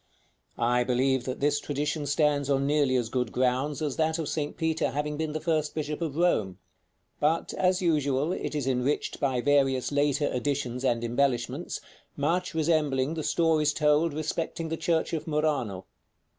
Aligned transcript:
I 0.57 0.83
believe 0.83 1.25
that 1.25 1.41
this 1.41 1.59
tradition 1.59 2.07
stands 2.07 2.49
on 2.49 2.65
nearly 2.65 2.95
as 2.95 3.07
good 3.07 3.31
grounds 3.31 3.83
as 3.83 3.97
that 3.97 4.17
of 4.17 4.27
St. 4.27 4.57
Peter 4.57 4.89
having 4.89 5.15
been 5.15 5.33
the 5.33 5.39
first 5.39 5.75
bishop 5.75 6.01
of 6.01 6.15
Rome; 6.17 6.57
but, 7.19 7.53
as 7.53 7.83
usual, 7.83 8.31
it 8.31 8.55
is 8.55 8.65
enriched 8.65 9.19
by 9.19 9.41
various 9.41 9.91
later 9.91 10.27
additions 10.33 10.83
and 10.83 11.03
embellishments, 11.03 11.81
much 12.17 12.55
resembling 12.55 13.13
the 13.13 13.21
stories 13.21 13.73
told 13.73 14.15
respecting 14.15 14.69
the 14.69 14.75
church 14.75 15.13
of 15.13 15.27
Murano. 15.27 15.85